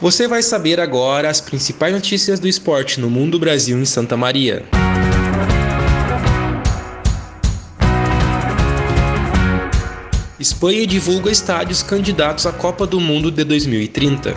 [0.00, 4.64] Você vai saber agora as principais notícias do esporte no mundo, Brasil em Santa Maria.
[10.38, 14.34] Espanha divulga estádios candidatos à Copa do Mundo de 2030.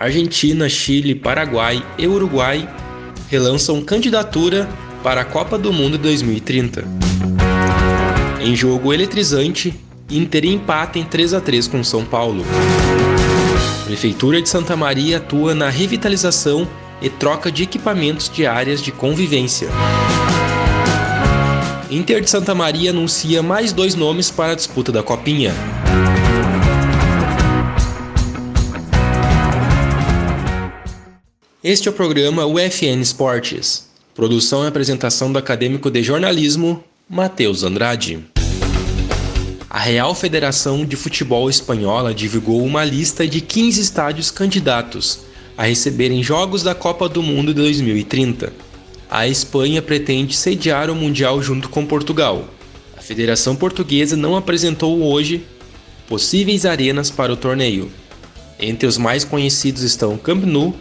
[0.00, 2.68] Argentina, Chile, Paraguai e Uruguai
[3.28, 4.68] relançam candidatura
[5.00, 6.84] para a Copa do Mundo de 2030.
[8.40, 9.72] Em jogo eletrizante,
[10.10, 12.44] Inter empata em 3 a 3 com São Paulo.
[13.88, 16.68] Prefeitura de Santa Maria atua na revitalização
[17.00, 19.66] e troca de equipamentos de áreas de convivência.
[21.90, 25.54] Inter de Santa Maria anuncia mais dois nomes para a disputa da Copinha.
[31.64, 33.88] Este é o programa UFN Esportes.
[34.14, 38.22] Produção e apresentação do acadêmico de jornalismo, Matheus Andrade.
[39.70, 45.20] A Real Federação de Futebol Espanhola divulgou uma lista de 15 estádios candidatos
[45.58, 48.50] a receberem jogos da Copa do Mundo de 2030.
[49.10, 52.48] A Espanha pretende sediar o Mundial junto com Portugal.
[52.96, 55.44] A Federação Portuguesa não apresentou hoje
[56.08, 57.90] possíveis arenas para o torneio.
[58.58, 60.74] Entre os mais conhecidos estão Camp Nou,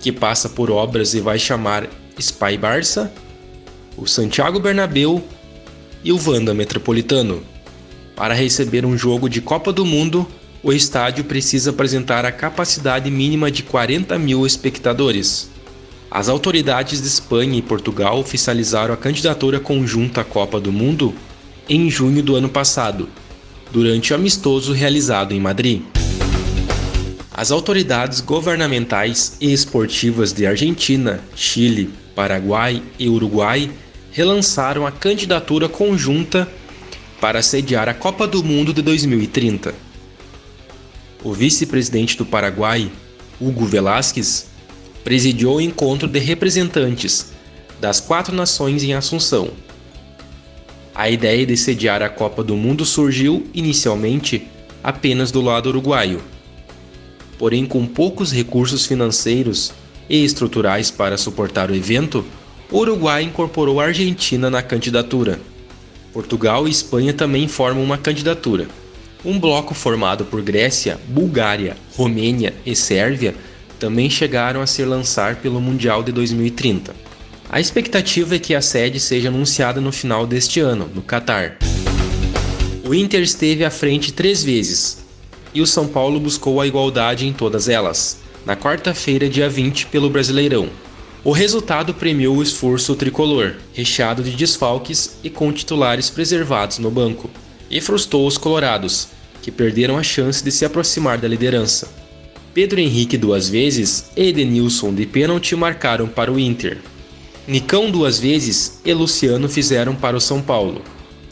[0.00, 3.12] que passa por obras e vai chamar Spy Barça,
[3.98, 5.22] o Santiago Bernabéu
[6.02, 7.52] e o Wanda Metropolitano.
[8.16, 10.26] Para receber um jogo de Copa do Mundo,
[10.62, 15.50] o estádio precisa apresentar a capacidade mínima de 40 mil espectadores.
[16.10, 21.12] As autoridades de Espanha e Portugal oficializaram a candidatura conjunta à Copa do Mundo
[21.68, 23.08] em junho do ano passado,
[23.72, 25.82] durante o amistoso realizado em Madrid.
[27.32, 33.68] As autoridades governamentais e esportivas de Argentina, Chile, Paraguai e Uruguai
[34.12, 36.48] relançaram a candidatura conjunta
[37.20, 39.74] para sediar a Copa do Mundo de 2030.
[41.22, 42.90] O vice-presidente do Paraguai,
[43.40, 44.46] Hugo Velásquez,
[45.02, 47.32] presidiu o encontro de representantes
[47.80, 49.50] das quatro nações em Assunção.
[50.94, 54.46] A ideia de sediar a Copa do Mundo surgiu, inicialmente,
[54.82, 56.22] apenas do lado uruguaio.
[57.38, 59.72] Porém, com poucos recursos financeiros
[60.08, 62.24] e estruturais para suportar o evento,
[62.70, 65.40] o Uruguai incorporou a Argentina na candidatura.
[66.14, 68.68] Portugal e Espanha também formam uma candidatura.
[69.24, 73.34] Um bloco formado por Grécia, Bulgária, Romênia e Sérvia
[73.80, 76.94] também chegaram a se lançar pelo Mundial de 2030.
[77.50, 81.58] A expectativa é que a sede seja anunciada no final deste ano, no Catar.
[82.86, 85.04] O Inter esteve à frente três vezes
[85.52, 90.08] e o São Paulo buscou a igualdade em todas elas, na quarta-feira, dia 20, pelo
[90.08, 90.68] Brasileirão.
[91.24, 97.30] O resultado premiou o esforço tricolor, recheado de desfalques e com titulares preservados no banco,
[97.70, 99.08] e frustrou os colorados,
[99.40, 101.88] que perderam a chance de se aproximar da liderança.
[102.52, 106.76] Pedro Henrique duas vezes e Edenilson de pênalti marcaram para o Inter.
[107.48, 110.82] Nicão duas vezes e Luciano fizeram para o São Paulo.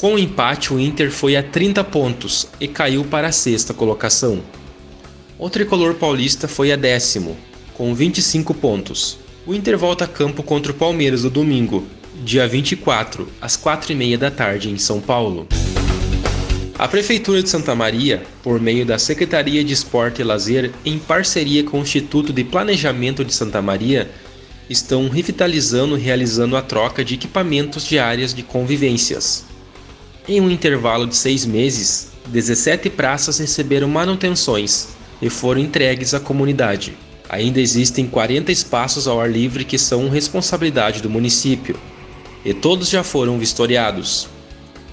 [0.01, 4.43] Com o empate, o Inter foi a 30 pontos e caiu para a sexta colocação.
[5.39, 7.37] O tricolor paulista foi a décimo,
[7.75, 9.22] com 25 pontos.
[9.45, 11.85] O Inter volta a campo contra o Palmeiras no domingo,
[12.23, 15.49] dia 24, às 4h30 da tarde, em São Paulo.
[16.79, 21.65] A Prefeitura de Santa Maria, por meio da Secretaria de Esporte e Lazer, em parceria
[21.65, 24.09] com o Instituto de Planejamento de Santa Maria,
[24.71, 29.45] estão revitalizando e realizando a troca de equipamentos de áreas de convivências.
[30.29, 36.97] Em um intervalo de seis meses, 17 praças receberam manutenções e foram entregues à comunidade.
[37.33, 41.75] Ainda existem 40 espaços ao ar livre que são responsabilidade do município,
[42.45, 44.29] e todos já foram vistoriados.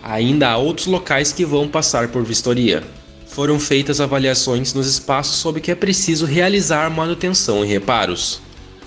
[0.01, 2.81] Ainda há outros locais que vão passar por vistoria.
[3.27, 8.39] Foram feitas avaliações nos espaços sobre que é preciso realizar manutenção e reparos.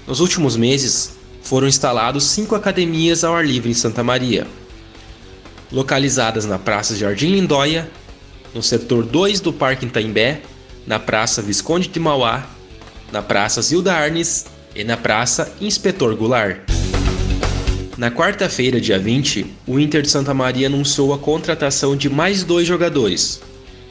[0.06, 4.46] Nos últimos meses, foram instalados cinco academias ao ar livre em Santa Maria,
[5.70, 7.90] localizadas na Praça Jardim Lindóia,
[8.54, 10.40] no setor 2 do Parque Itaimbé,
[10.86, 12.48] na Praça Visconde de Mauá
[13.12, 16.60] na Praça Zilda Arnes e na Praça Inspetor Goulart.
[17.98, 22.66] Na quarta-feira, dia 20, o Inter de Santa Maria anunciou a contratação de mais dois
[22.66, 23.42] jogadores.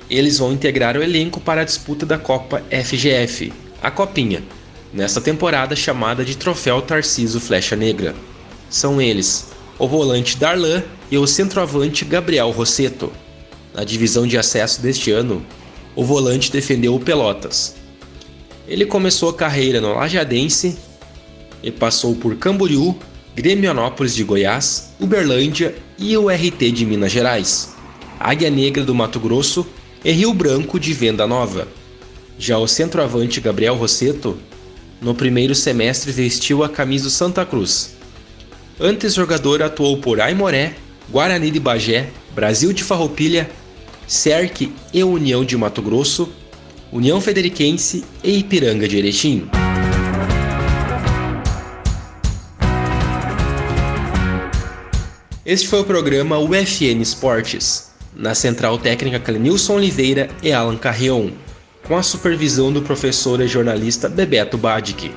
[0.10, 4.44] Eles vão integrar o elenco para a disputa da Copa FGF, a Copinha,
[4.92, 8.16] nesta temporada chamada de Troféu Tarciso Flecha Negra.
[8.70, 13.12] são eles o volante Darlan e o centroavante Gabriel Rosseto.
[13.74, 15.44] Na divisão de acesso deste ano,
[15.96, 17.81] o volante defendeu o Pelotas.
[18.68, 20.78] Ele começou a carreira no Lajadense
[21.64, 22.98] e passou por Camboriú,
[23.36, 23.74] Grêmio
[24.14, 27.76] de Goiás, Uberlândia e o RT de Minas Gerais,
[28.20, 29.66] Águia Negra do Mato Grosso
[30.04, 31.68] e Rio Branco de Venda Nova.
[32.38, 34.38] Já o centroavante Gabriel Rosseto,
[35.02, 37.96] no primeiro semestre vestiu a camisa do Santa Cruz.
[38.80, 40.74] Antes jogador atuou por Aimoré,
[41.10, 43.50] Guarani de Bagé, Brasil de Farroupilha,
[44.08, 46.30] Cerque e União de Mato Grosso,
[46.92, 49.48] União Federiquense e Ipiranga de Erechim.
[55.46, 61.30] Este foi o programa UFN Esportes, na central técnica Clenilson Oliveira e Alan Carrion,
[61.88, 65.12] com a supervisão do professor e jornalista Bebeto Badic.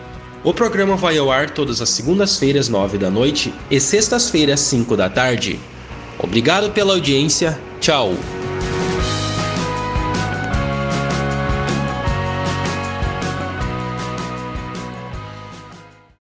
[0.44, 5.11] O programa vai ao ar todas as segundas-feiras, 9 da noite e sextas-feiras, 5 da
[5.11, 5.59] tarde.
[6.21, 7.59] Obrigado pela audiência.
[7.81, 8.15] Tchau.